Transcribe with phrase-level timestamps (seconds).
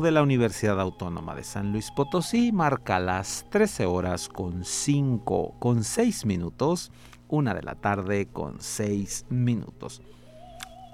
[0.00, 5.84] De la Universidad Autónoma de San Luis Potosí marca las 13 horas con 5, con
[5.84, 6.90] 6 minutos,
[7.28, 10.02] una de la tarde con 6 minutos.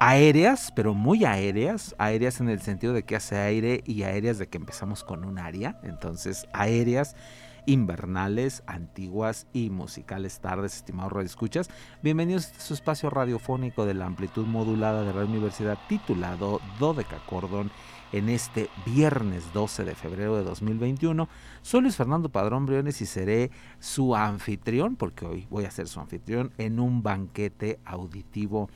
[0.00, 4.48] Aéreas, pero muy aéreas, aéreas en el sentido de que hace aire y aéreas de
[4.48, 7.16] que empezamos con un área, entonces aéreas
[7.66, 11.68] invernales, antiguas y musicales tardes, estimados radioescuchas.
[12.02, 17.70] Bienvenidos a su espacio radiofónico de la amplitud modulada de la Universidad titulado Dodecacordon
[18.12, 21.28] en este viernes 12 de febrero de 2021.
[21.62, 26.00] Soy Luis Fernando Padrón Briones y seré su anfitrión, porque hoy voy a ser su
[26.00, 28.68] anfitrión en un banquete auditivo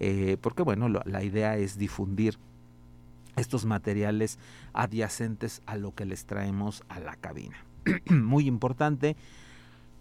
[0.01, 2.37] eh, porque bueno, la idea es difundir
[3.35, 4.39] estos materiales
[4.73, 7.57] adyacentes a lo que les traemos a la cabina.
[8.09, 9.15] Muy importante,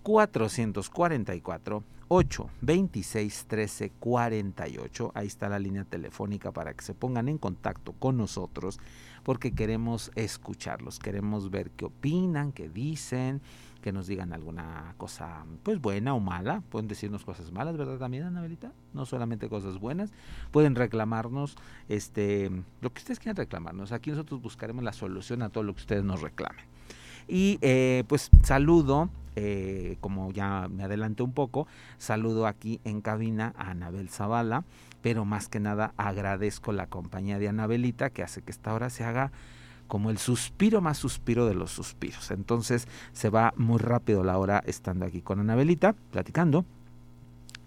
[0.03, 5.13] 444 826 1348.
[5.15, 8.81] Ahí está la línea telefónica para que se pongan en contacto con nosotros
[9.23, 13.43] porque queremos escucharlos, queremos ver qué opinan, qué dicen,
[13.93, 18.73] nos digan alguna cosa pues buena o mala, pueden decirnos cosas malas, ¿verdad también, Anabelita?
[18.95, 20.13] No solamente cosas buenas,
[20.51, 21.57] pueden reclamarnos
[21.89, 22.51] este
[22.81, 23.93] lo que ustedes quieran reclamarnos.
[23.93, 26.65] Aquí nosotros buscaremos la solución a todo lo que ustedes nos reclamen.
[27.29, 31.67] Y eh, pues saludo, eh, como ya me adelanté un poco,
[31.99, 34.65] saludo aquí en cabina a Anabel Zavala,
[35.03, 39.05] pero más que nada agradezco la compañía de Anabelita que hace que esta hora se
[39.05, 39.31] haga
[39.89, 42.31] como el suspiro más suspiro de los suspiros.
[42.31, 46.65] Entonces se va muy rápido la hora estando aquí con Anabelita, platicando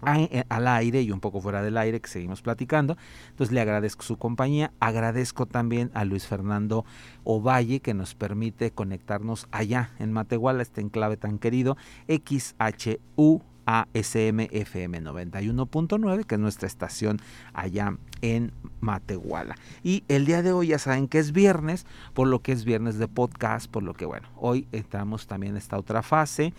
[0.04, 2.96] eh, al aire y un poco fuera del aire que seguimos platicando.
[3.30, 6.84] Entonces le agradezco su compañía, agradezco también a Luis Fernando
[7.22, 11.76] Ovalle que nos permite conectarnos allá en Matehuala, este enclave tan querido,
[12.08, 17.20] XHU ASM FM 91.9, que es nuestra estación
[17.52, 19.56] allá en Matehuala.
[19.82, 22.98] Y el día de hoy ya saben que es viernes, por lo que es viernes
[22.98, 26.52] de podcast, por lo que bueno, hoy entramos también en esta otra fase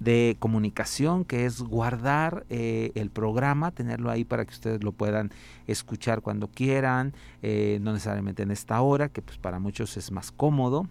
[0.00, 5.30] de comunicación que es guardar eh, el programa, tenerlo ahí para que ustedes lo puedan
[5.66, 7.12] escuchar cuando quieran,
[7.42, 10.86] eh, no necesariamente en esta hora, que pues para muchos es más cómodo,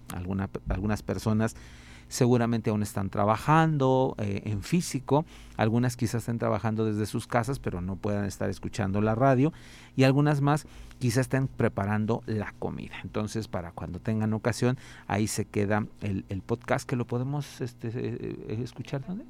[0.70, 1.56] algunas personas
[2.10, 5.26] seguramente aún están trabajando eh, en físico,
[5.56, 9.54] algunas quizás estén trabajando desde sus casas, pero no puedan estar escuchando la radio,
[9.96, 10.66] y algunas más
[10.98, 12.96] quizás estén preparando la comida.
[13.04, 14.78] Entonces, para cuando tengan ocasión,
[15.08, 19.06] ahí se queda el, podcast que lo podemos este, eh, escuchar.
[19.08, 19.24] ¿dónde?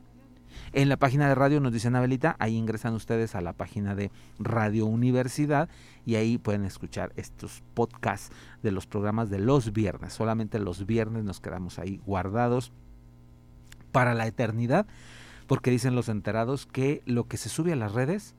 [0.73, 4.11] En la página de radio nos dice Anabelita, ahí ingresan ustedes a la página de
[4.37, 5.69] Radio Universidad
[6.05, 10.13] y ahí pueden escuchar estos podcasts de los programas de los viernes.
[10.13, 12.71] Solamente los viernes nos quedamos ahí guardados
[13.91, 14.85] para la eternidad,
[15.47, 18.35] porque dicen los enterados que lo que se sube a las redes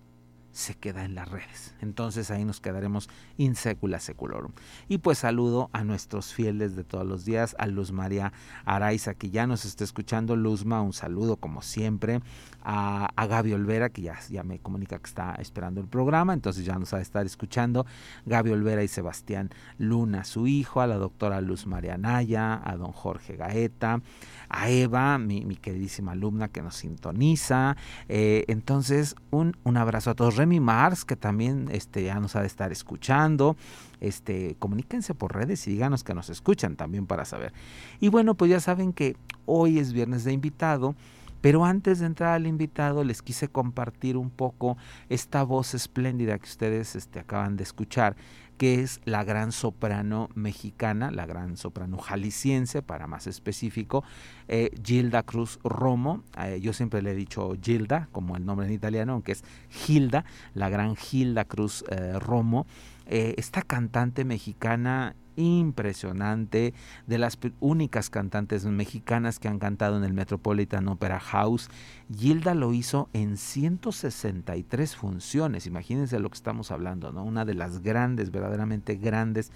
[0.53, 1.75] se queda en las redes.
[1.81, 4.53] Entonces ahí nos quedaremos insecula seculorum.
[4.89, 8.33] Y pues saludo a nuestros fieles de todos los días, a Luz María
[8.65, 10.37] Araiza que ya nos está escuchando.
[10.37, 12.21] Luzma, un saludo como siempre.
[12.63, 16.67] A, a Gaby Olvera que ya, ya me comunica que está esperando el programa, entonces
[16.67, 17.87] ya nos va a estar escuchando.
[18.27, 22.93] Gaby Olvera y Sebastián Luna, su hijo, a la doctora Luz María Naya, a don
[22.93, 24.03] Jorge Gaeta,
[24.51, 27.77] a Eva, mi, queridísima alumna que nos sintoniza.
[28.09, 32.41] Eh, entonces, un, un abrazo a todos Remy Mars, que también este, ya nos ha
[32.41, 33.57] de estar escuchando.
[34.01, 37.53] Este, comuníquense por redes y díganos que nos escuchan también para saber.
[38.01, 40.95] Y bueno, pues ya saben que hoy es viernes de invitado.
[41.43, 44.77] Pero antes de entrar al invitado, les quise compartir un poco
[45.09, 48.15] esta voz espléndida que ustedes este, acaban de escuchar,
[48.61, 54.05] que es la gran soprano mexicana, la gran soprano jalisciense, para más específico,
[54.49, 56.25] eh, Gilda Cruz Romo.
[56.39, 60.27] Eh, yo siempre le he dicho Gilda, como el nombre en italiano, aunque es Gilda,
[60.53, 62.67] la gran Gilda Cruz eh, Romo.
[63.07, 66.75] esta cantante mexicana impresionante,
[67.07, 71.69] de las únicas cantantes mexicanas que han cantado en el Metropolitan Opera House.
[72.15, 77.25] Gilda lo hizo en 163 funciones, imagínense lo que estamos hablando, ¿no?
[77.25, 79.51] Una de las grandes, verdaderamente grandes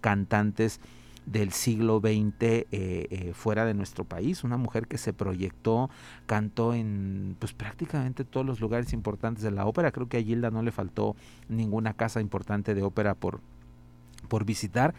[0.00, 0.80] cantantes
[1.26, 2.10] del siglo XX
[2.40, 5.90] eh, eh, fuera de nuestro país, una mujer que se proyectó,
[6.26, 10.50] cantó en pues prácticamente todos los lugares importantes de la ópera, creo que a Gilda
[10.50, 11.16] no le faltó
[11.48, 13.40] ninguna casa importante de ópera por,
[14.28, 14.94] por visitar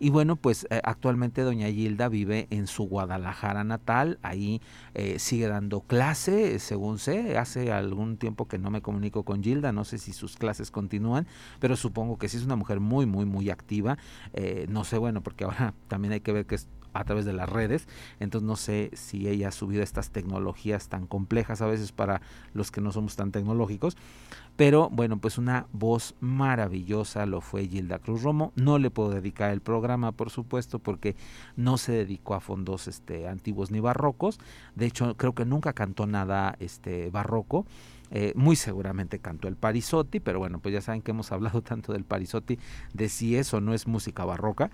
[0.00, 4.60] y bueno, pues eh, actualmente doña Gilda vive en su Guadalajara natal, ahí
[4.94, 9.72] eh, sigue dando clase, según sé, hace algún tiempo que no me comunico con Gilda,
[9.72, 11.26] no sé si sus clases continúan,
[11.60, 13.98] pero supongo que sí es una mujer muy, muy, muy activa,
[14.32, 16.58] eh, no sé, bueno, porque ahora también hay que ver que
[16.92, 17.88] a través de las redes.
[18.20, 22.20] Entonces no sé si ella ha subido estas tecnologías tan complejas a veces para
[22.54, 23.96] los que no somos tan tecnológicos.
[24.56, 28.52] Pero bueno, pues una voz maravillosa lo fue Gilda Cruz Romo.
[28.56, 31.14] No le puedo dedicar el programa, por supuesto, porque
[31.54, 34.40] no se dedicó a fondos este, antiguos ni barrocos.
[34.74, 37.66] De hecho, creo que nunca cantó nada este, barroco.
[38.10, 41.92] Eh, muy seguramente cantó el Parisotti, pero bueno, pues ya saben que hemos hablado tanto
[41.92, 42.58] del Parisotti,
[42.94, 44.70] de si eso no es música barroca.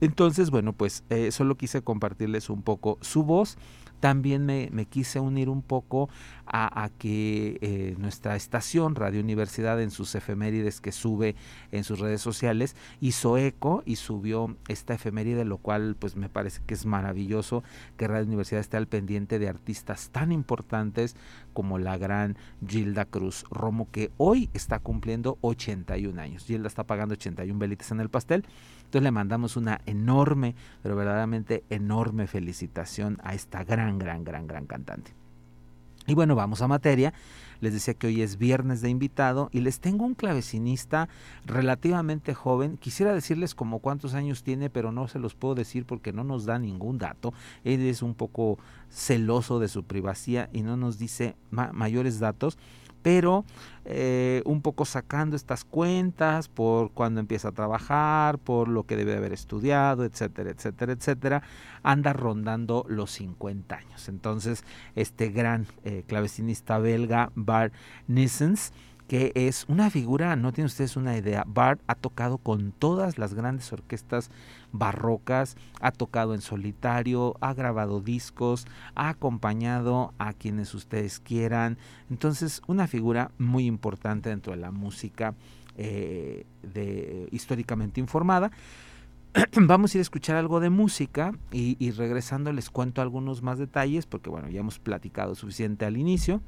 [0.00, 3.58] Entonces, bueno, pues eh, solo quise compartirles un poco su voz.
[4.00, 6.08] También me, quise unir un poco
[6.46, 11.34] a, que eh, nuestra estación, Radio Universidad, en sus efemérides que sube
[11.72, 16.62] en sus redes sociales, hizo eco y subió esta efeméride, lo cual pues me parece
[16.64, 17.64] que es maravilloso
[17.96, 21.16] que Radio Universidad esté al pendiente de artistas tan importantes
[21.58, 26.44] como la gran Gilda Cruz Romo, que hoy está cumpliendo 81 años.
[26.44, 28.44] Gilda está pagando 81 velitas en el pastel.
[28.76, 34.66] Entonces le mandamos una enorme, pero verdaderamente enorme felicitación a esta gran, gran, gran, gran
[34.66, 35.17] cantante.
[36.08, 37.12] Y bueno, vamos a materia.
[37.60, 41.10] Les decía que hoy es viernes de invitado y les tengo un clavecinista
[41.44, 42.78] relativamente joven.
[42.78, 46.46] Quisiera decirles como cuántos años tiene, pero no se los puedo decir porque no nos
[46.46, 47.34] da ningún dato.
[47.62, 52.56] Él es un poco celoso de su privacidad y no nos dice mayores datos
[53.02, 53.44] pero
[53.84, 59.16] eh, un poco sacando estas cuentas por cuando empieza a trabajar, por lo que debe
[59.16, 61.42] haber estudiado, etcétera, etcétera, etcétera,
[61.82, 64.08] anda rondando los 50 años.
[64.08, 64.64] Entonces,
[64.94, 67.72] este gran eh, clavecinista belga, Bart
[68.06, 68.72] Nissens,
[69.08, 73.32] que es una figura, no tienen ustedes una idea, Bart ha tocado con todas las
[73.32, 74.30] grandes orquestas
[74.70, 81.78] barrocas, ha tocado en solitario, ha grabado discos, ha acompañado a quienes ustedes quieran,
[82.10, 85.34] entonces una figura muy importante dentro de la música
[85.78, 88.50] eh, de, históricamente informada.
[89.56, 93.58] Vamos a ir a escuchar algo de música y, y regresando les cuento algunos más
[93.58, 96.42] detalles porque bueno, ya hemos platicado suficiente al inicio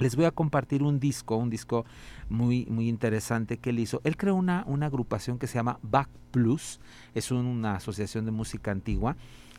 [0.00, 1.84] les voy a compartir un disco, un disco
[2.28, 4.00] muy, muy interesante que él hizo.
[4.02, 6.80] Él creó una, una agrupación que se llama Back Plus,
[7.14, 9.16] es una asociación de música antigua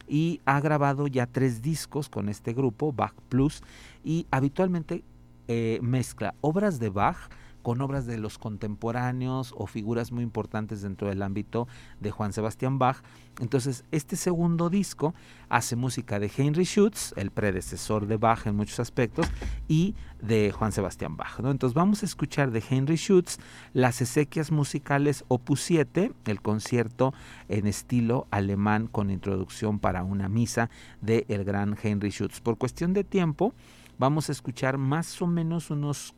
[0.08, 3.62] y ha grabado ya tres discos con este grupo, Bach Plus,
[4.04, 5.04] y habitualmente
[5.48, 7.30] eh, mezcla obras de Bach
[7.62, 11.68] con obras de los contemporáneos o figuras muy importantes dentro del ámbito
[12.00, 12.98] de Juan Sebastián Bach.
[13.40, 15.14] Entonces, este segundo disco
[15.50, 19.28] hace música de Heinrich Schütz, el predecesor de Bach en muchos aspectos,
[19.68, 21.40] y de Juan Sebastián Bach.
[21.40, 23.38] Entonces, vamos a escuchar de Heinrich Schütz
[23.74, 27.14] las esequias musicales Opus 7, el concierto
[27.48, 30.70] en estilo alemán con introducción para una misa
[31.02, 32.42] de el gran Heinrich Schütz.
[32.42, 33.54] Por cuestión de tiempo,
[33.98, 36.16] vamos a escuchar más o menos unos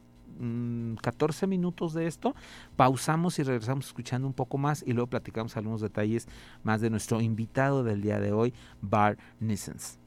[1.02, 2.36] 14 mm, minutos de esto,
[2.76, 6.28] pausamos y regresamos escuchando un poco más y luego platicamos algunos detalles
[6.64, 10.03] más de nuestro invitado del día de hoy, Bar Nissens.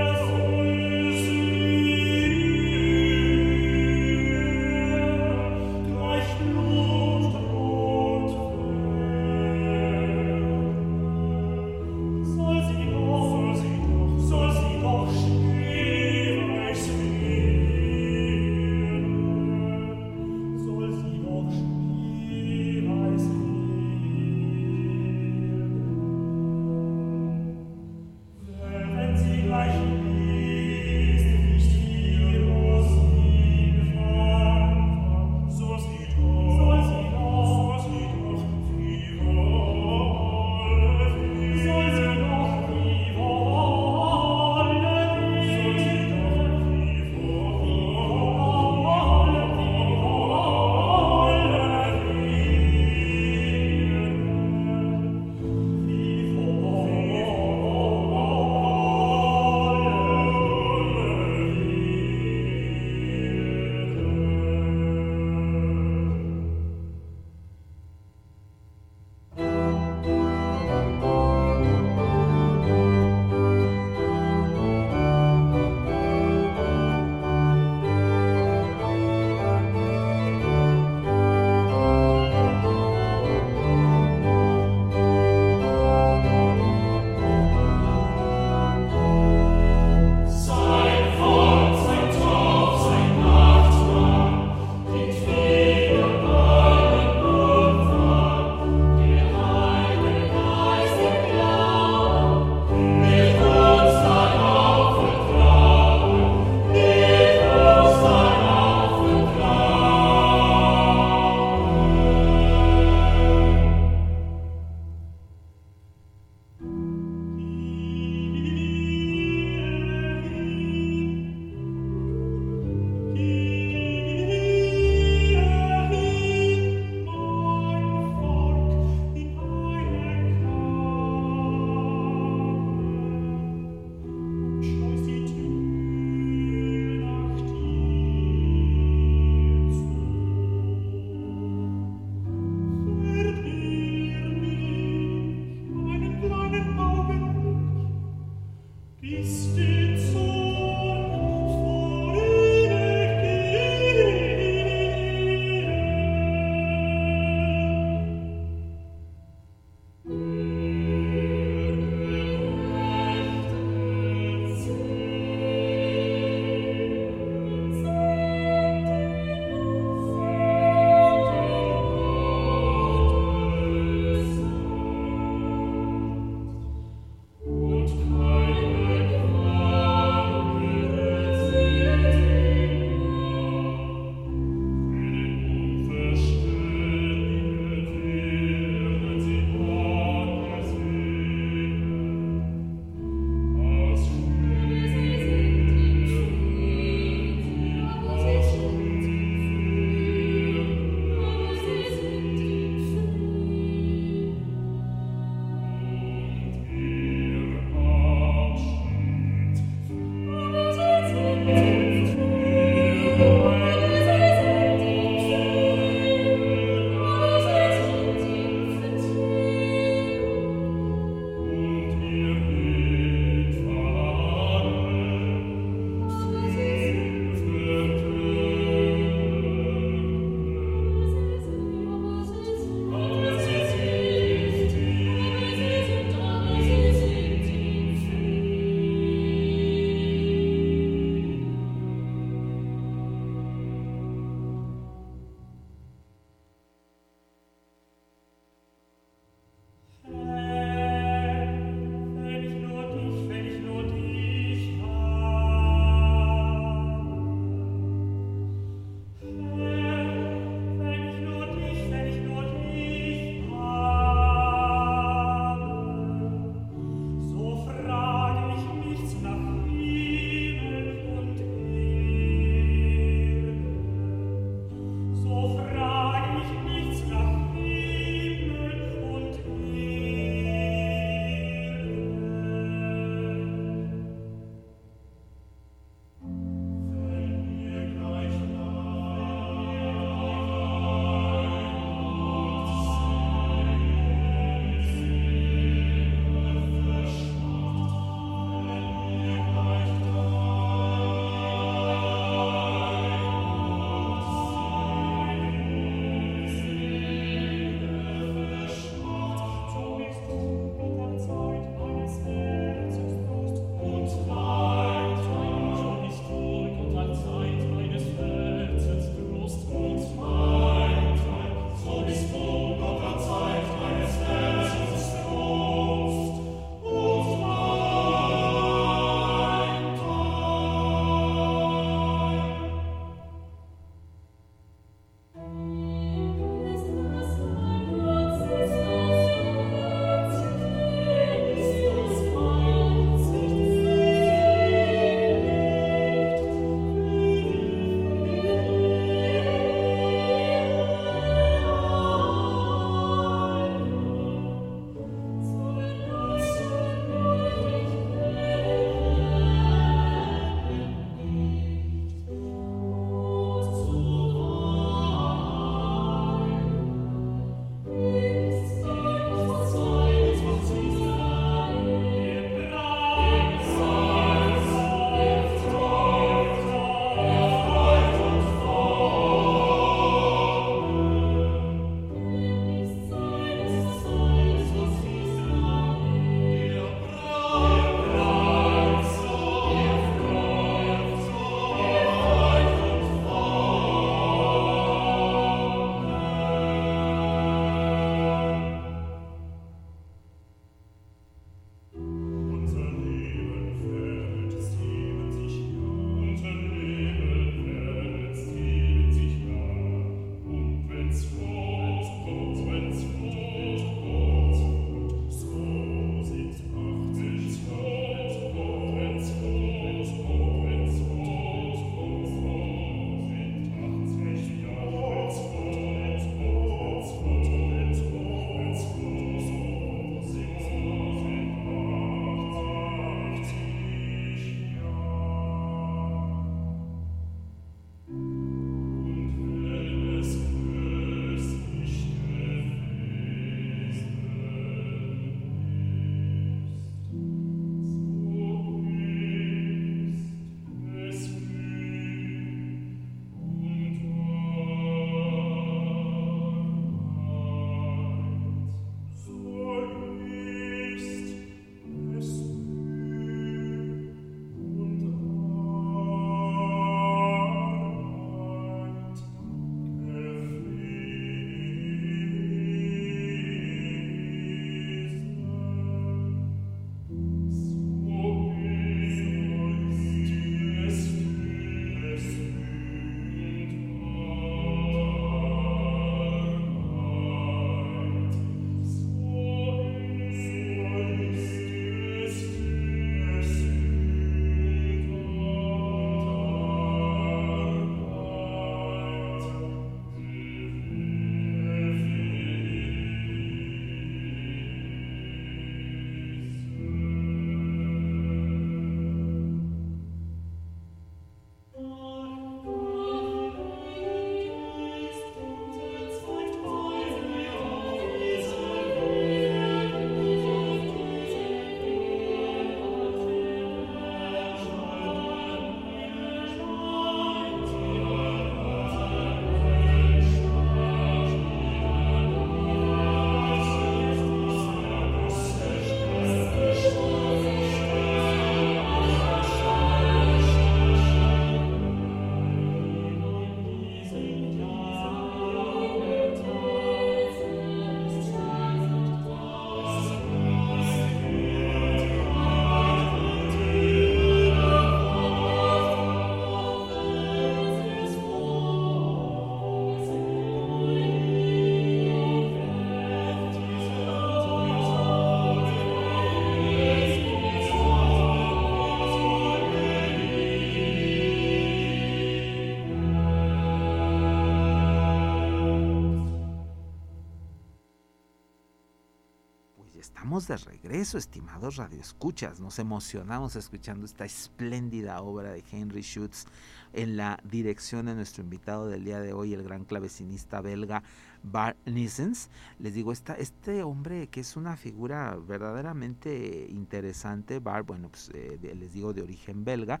[580.46, 582.60] De regreso, estimados radioescuchas.
[582.60, 586.46] Nos emocionamos escuchando esta espléndida obra de Henry Schutz
[586.92, 591.02] en la dirección de nuestro invitado del día de hoy, el gran clavecinista belga
[591.42, 592.50] Bart Nissens.
[592.78, 598.58] Les digo, esta, este hombre que es una figura verdaderamente interesante, Bart, bueno, pues eh,
[598.78, 600.00] les digo de origen belga,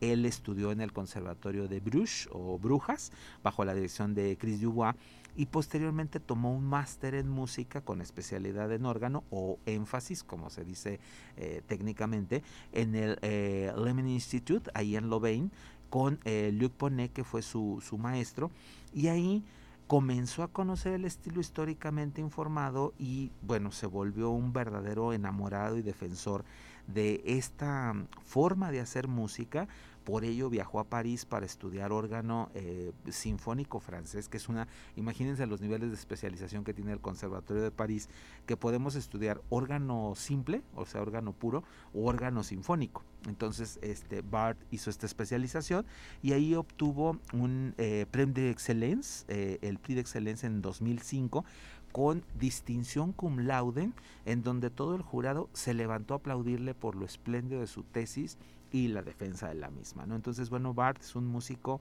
[0.00, 3.10] él estudió en el Conservatorio de Bruges o Brujas,
[3.42, 4.94] bajo la dirección de Chris Dubois,
[5.36, 10.64] y posteriormente tomó un máster en música con especialidad en órgano o énfasis, como se
[10.64, 11.00] dice
[11.36, 15.52] eh, técnicamente, en el eh, Lemon Institute, ahí en Louvain,
[15.90, 18.50] con eh, Luc Ponnet, que fue su, su maestro,
[18.92, 19.44] y ahí
[19.86, 25.82] comenzó a conocer el estilo históricamente informado y bueno, se volvió un verdadero enamorado y
[25.82, 26.44] defensor
[26.88, 29.68] de esta forma de hacer música
[30.08, 35.46] por ello viajó a París para estudiar órgano eh, sinfónico francés, que es una, imagínense
[35.46, 38.08] los niveles de especialización que tiene el Conservatorio de París,
[38.46, 43.04] que podemos estudiar órgano simple, o sea, órgano puro, o órgano sinfónico.
[43.26, 45.84] Entonces, este Bart hizo esta especialización
[46.22, 51.44] y ahí obtuvo un eh, de excelencia, eh, el Prix de Excelencia en 2005
[51.92, 53.92] con distinción cum laude,
[54.24, 58.38] en donde todo el jurado se levantó a aplaudirle por lo espléndido de su tesis
[58.72, 60.06] y la defensa de la misma.
[60.06, 60.14] ¿no?
[60.14, 61.80] Entonces, bueno, Bart es un músico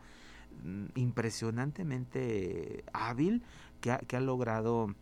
[0.64, 3.44] mm, impresionantemente hábil
[3.82, 4.96] que ha, logrado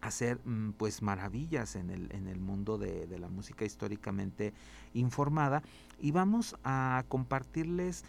[0.00, 4.52] hacer mm, pues maravillas en el, en el mundo de, de, la música históricamente
[4.92, 5.62] informada
[6.00, 8.04] y vamos a compartirles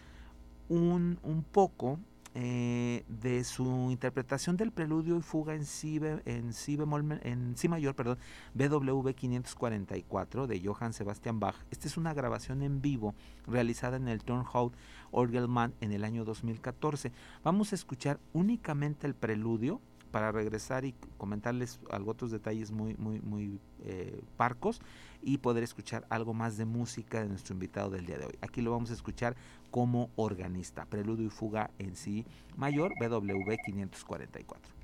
[0.68, 1.98] un, un poco
[2.38, 5.96] eh, de su interpretación del preludio y fuga en si,
[6.26, 8.18] en bemol, en si mayor, perdón,
[8.52, 11.56] BWV 544 de Johann Sebastian Bach.
[11.70, 13.14] Esta es una grabación en vivo
[13.46, 14.74] realizada en el Turnhout
[15.12, 17.10] Orgelman en el año 2014.
[17.42, 19.80] Vamos a escuchar únicamente el preludio
[20.10, 24.80] para regresar y comentarles algo otros detalles muy muy muy eh, parcos
[25.22, 28.38] y poder escuchar algo más de música de nuestro invitado del día de hoy.
[28.40, 29.36] Aquí lo vamos a escuchar
[29.70, 32.24] como organista, preludio y fuga en sí
[32.56, 34.75] mayor BWV 544.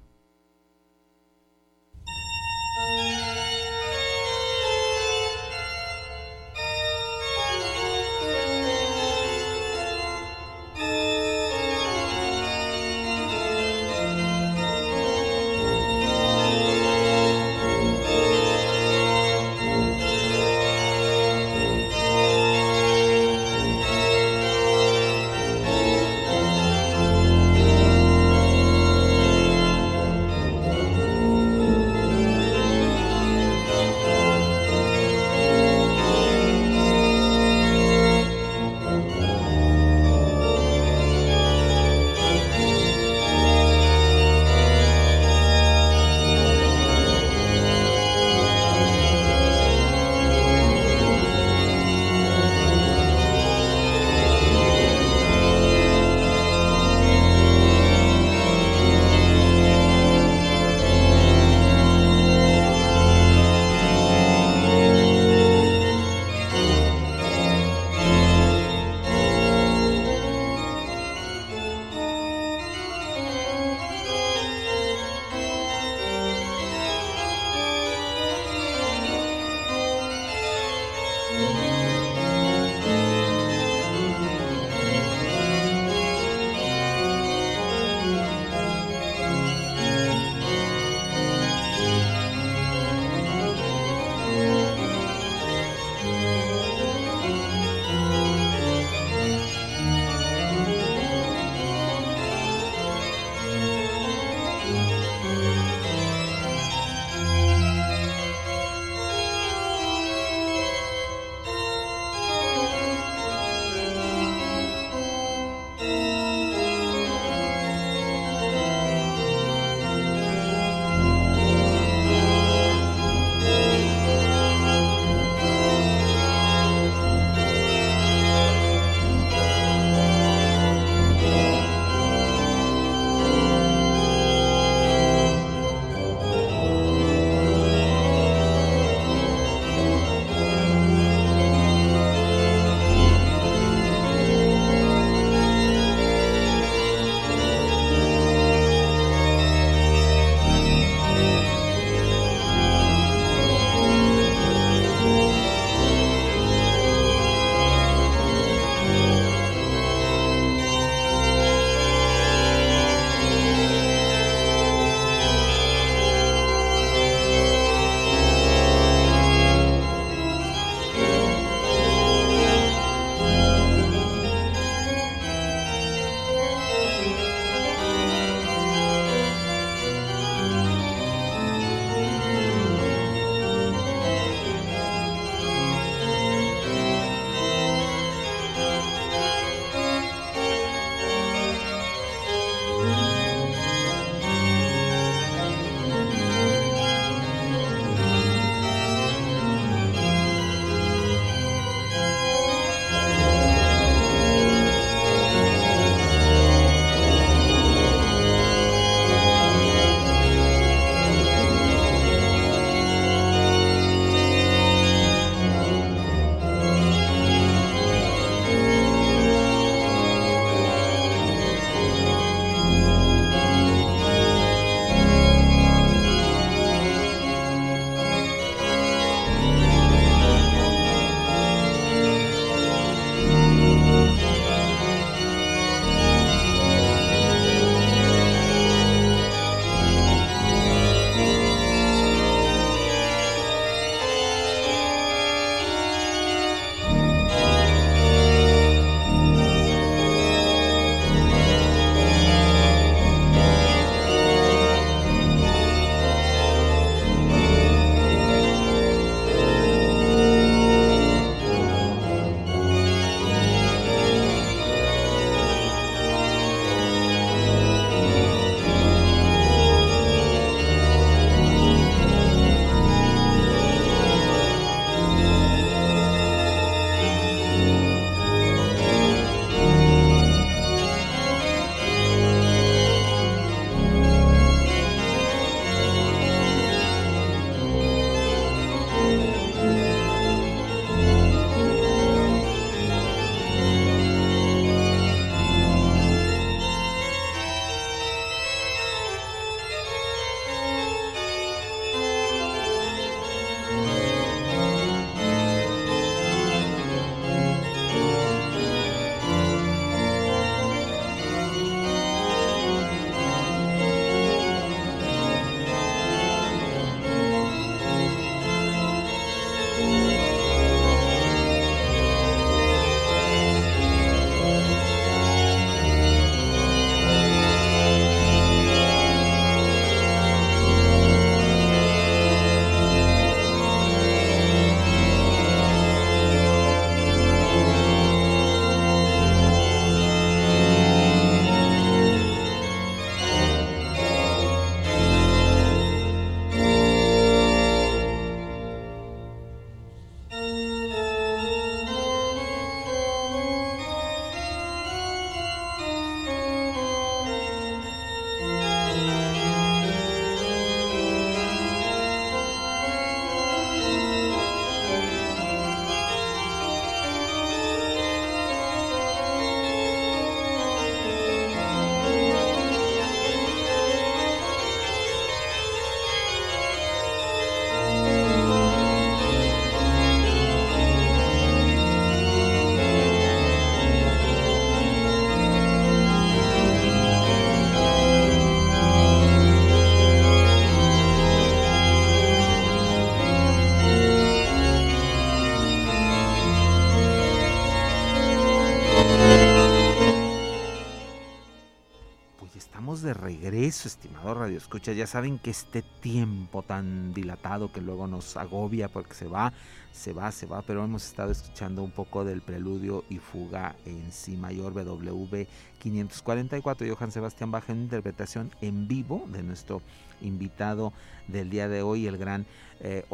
[403.43, 404.93] Regreso, estimado Radio Escucha.
[404.93, 409.53] Ya saben que este tiempo tan dilatado que luego nos agobia porque se va,
[409.91, 414.13] se va, se va, pero hemos estado escuchando un poco del preludio y fuga en
[414.13, 415.49] Si mayor BW
[415.83, 419.83] 544 Johann Sebastián Bach en interpretación en vivo de nuestro
[420.21, 420.93] invitado
[421.27, 422.47] del día de hoy, el gran
[422.79, 423.05] eh,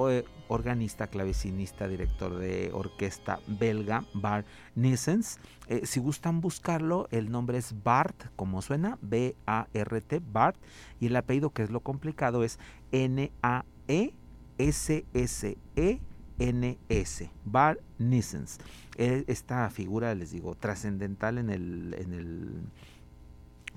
[0.49, 5.39] organista, clavecinista, director de orquesta belga, Bart Nissens.
[5.69, 10.59] Eh, si gustan buscarlo, el nombre es Bart, como suena, B-A-R-T, Bart,
[11.01, 12.59] y el apellido, que es lo complicado, es
[12.93, 13.62] N-A-E-S-S-E.
[16.39, 18.59] NS, Bart Nissens.
[18.99, 22.62] Eh, esta figura, les digo, trascendental en el, en el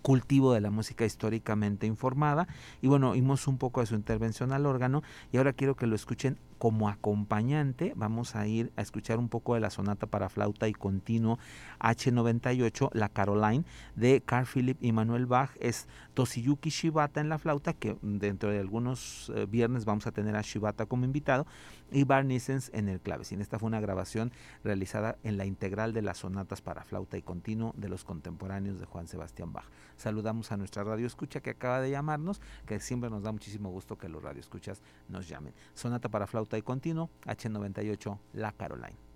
[0.01, 2.47] cultivo de la música históricamente informada.
[2.81, 5.95] Y bueno, oímos un poco de su intervención al órgano y ahora quiero que lo
[5.95, 7.91] escuchen como acompañante.
[7.95, 11.39] Vamos a ir a escuchar un poco de la sonata para flauta y continuo
[11.79, 15.49] H98, la Caroline, de Carl Philipp y Manuel Bach.
[15.59, 20.35] Es Toshiyuki Shibata en la flauta, que dentro de algunos eh, viernes vamos a tener
[20.35, 21.47] a Shibata como invitado,
[21.91, 23.41] y Barnisens en el clavecín.
[23.41, 24.31] Esta fue una grabación
[24.63, 28.85] realizada en la integral de las sonatas para flauta y continuo de los contemporáneos de
[28.85, 29.65] Juan Sebastián Bach.
[29.97, 33.97] Saludamos a nuestra radio escucha que acaba de llamarnos, que siempre nos da muchísimo gusto
[33.97, 35.53] que los radioescuchas nos llamen.
[35.73, 39.10] Sonata para flauta y continuo, H98 La Caroline.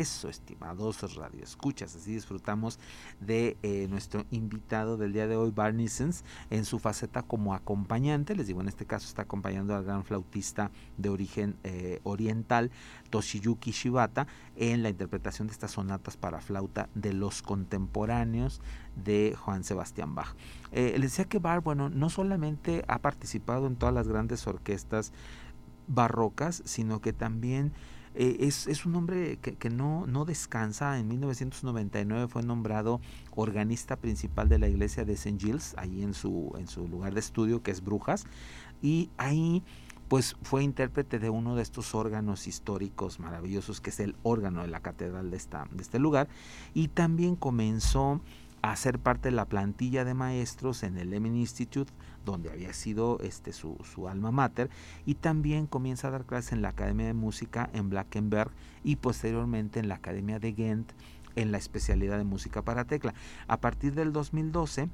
[0.00, 1.94] Regreso, estimados radioescuchas.
[1.94, 2.78] Así disfrutamos
[3.20, 8.34] de eh, nuestro invitado del día de hoy, Barney Sens, en su faceta como acompañante.
[8.34, 12.70] Les digo, en este caso está acompañando al gran flautista de origen eh, oriental,
[13.10, 14.26] Toshiyuki Shibata,
[14.56, 18.62] en la interpretación de estas sonatas para flauta de los contemporáneos
[18.96, 20.34] de Juan Sebastián Bach.
[20.72, 25.12] Eh, les decía que Bar, bueno, no solamente ha participado en todas las grandes orquestas
[25.88, 27.72] barrocas, sino que también
[28.14, 30.98] eh, es, un hombre que, no, no, descansa.
[30.98, 33.00] En 1999 fue nombrado
[33.30, 35.38] organista principal de la iglesia de St.
[35.38, 38.26] Giles, ahí en su, en su lugar de estudio, que es Brujas.
[38.82, 39.62] Y ahí
[40.08, 44.66] pues fue intérprete de uno de estos órganos históricos maravillosos, que es el órgano de
[44.66, 46.28] la catedral de, esta, de este lugar.
[46.74, 48.20] Y también comenzó
[48.62, 51.92] a ser parte de la plantilla de maestros en el Emin Institute,
[52.24, 54.70] donde había sido este, su, su, alma mater,
[55.06, 58.50] y también comienza a dar clases en la Academia de Música en Blackenberg
[58.84, 60.92] y posteriormente en la Academia de Ghent
[61.36, 63.14] en la especialidad de música para tecla.
[63.46, 64.88] A partir del 2012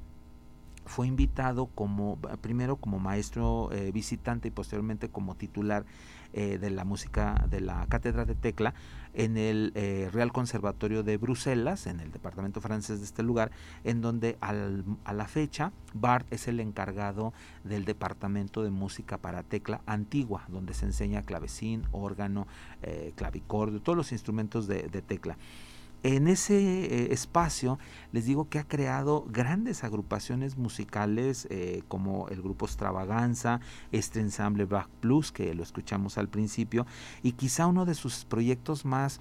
[0.85, 5.85] fue invitado como primero como maestro eh, visitante y posteriormente como titular
[6.33, 8.73] eh, de la música de la cátedra de tecla
[9.17, 13.49] en el eh, Real Conservatorio de Bruselas, en el departamento francés de este lugar,
[13.83, 19.81] en donde a la fecha Bart es el encargado del departamento de música para tecla
[19.87, 22.47] antigua, donde se enseña clavecín, órgano,
[22.83, 25.35] eh, clavicordio, todos los instrumentos de tecla.
[26.03, 27.79] En ese eh, espacio
[28.11, 33.59] les digo que ha creado grandes agrupaciones musicales eh, como el grupo Extravaganza,
[33.91, 36.85] este ensamble Bach Plus que lo escuchamos al principio
[37.23, 39.19] y quizá uno de sus proyectos más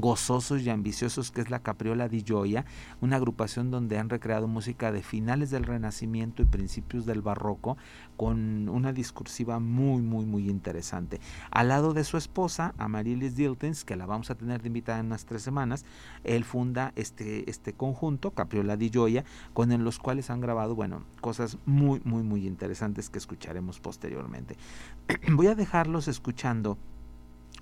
[0.00, 2.64] gozosos y ambiciosos que es la Capriola di Gioia,
[3.00, 7.76] una agrupación donde han recreado música de finales del Renacimiento y principios del Barroco
[8.16, 11.20] con una discursiva muy muy muy interesante.
[11.50, 15.06] Al lado de su esposa, Amarilis Diltens, que la vamos a tener de invitada en
[15.06, 15.84] unas tres semanas,
[16.24, 19.24] él funda este, este conjunto, Capriola di Gioia,
[19.54, 24.56] con los cuales han grabado, bueno, cosas muy muy muy interesantes que escucharemos posteriormente.
[25.32, 26.78] Voy a dejarlos escuchando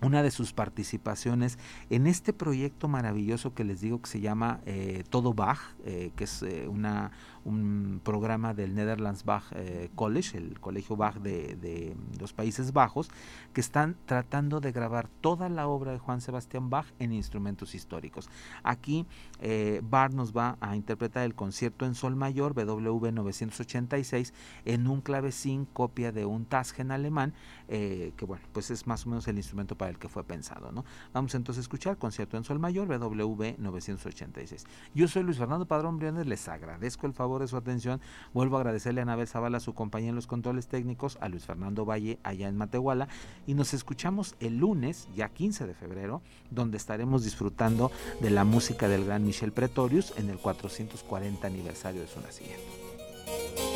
[0.02, 1.58] una de sus participaciones
[1.90, 6.24] en este proyecto maravilloso que les digo que se llama eh, Todo Bach, eh, que
[6.24, 7.12] es eh, una,
[7.46, 13.08] un programa del Netherlands Bach eh, College, el colegio Bach de, los Países Bajos,
[13.52, 18.28] que están tratando de grabar toda la obra de Juan Sebastián Bach en instrumentos históricos.
[18.64, 19.06] Aquí
[19.40, 24.34] eh, Bach nos va a interpretar el concierto en sol mayor BW 986
[24.64, 27.32] en un clavecín copia de un Tasgen alemán,
[27.68, 30.72] eh, que bueno, pues es más o menos el instrumento para el que fue pensado.
[30.72, 30.84] ¿no?
[31.12, 34.66] Vamos entonces a escuchar concierto en sol mayor BW 986.
[34.94, 38.00] Yo soy Luis Fernando Padrón Briones, les agradezco el de su atención.
[38.32, 41.84] Vuelvo a agradecerle a Anabel Zavala, su compañía en los controles técnicos, a Luis Fernando
[41.84, 43.08] Valle allá en Matehuala
[43.46, 48.88] y nos escuchamos el lunes, ya 15 de febrero, donde estaremos disfrutando de la música
[48.88, 53.75] del gran Michel Pretorius en el 440 aniversario de su nacimiento.